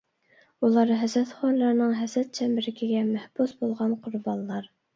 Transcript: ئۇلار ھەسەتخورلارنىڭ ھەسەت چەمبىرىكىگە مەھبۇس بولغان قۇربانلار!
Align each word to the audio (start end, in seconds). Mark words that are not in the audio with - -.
ئۇلار 0.67 0.93
ھەسەتخورلارنىڭ 1.01 1.93
ھەسەت 1.99 2.33
چەمبىرىكىگە 2.39 3.07
مەھبۇس 3.13 3.57
بولغان 3.63 3.97
قۇربانلار! 4.05 4.71